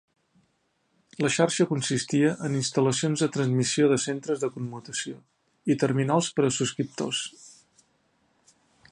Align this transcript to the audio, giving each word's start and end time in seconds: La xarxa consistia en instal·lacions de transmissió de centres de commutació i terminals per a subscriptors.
La 1.23 1.29
xarxa 1.33 1.65
consistia 1.73 2.31
en 2.47 2.55
instal·lacions 2.59 3.23
de 3.23 3.27
transmissió 3.35 3.89
de 3.91 3.99
centres 4.05 4.41
de 4.45 4.49
commutació 4.55 5.19
i 5.73 5.75
terminals 5.83 6.31
per 6.39 6.47
a 6.47 6.53
subscriptors. 6.59 7.21